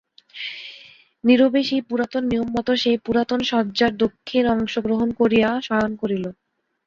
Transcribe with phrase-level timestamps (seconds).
[1.23, 6.25] নীরবে সেই পুরাতন নিয়মমতো সেই পুরাতন শয্যার দক্ষিণ অংশ গ্রহণ করিয়া শয়ন করিল।